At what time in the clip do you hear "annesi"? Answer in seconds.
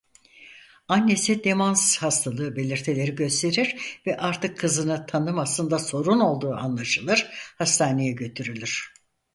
0.87-1.43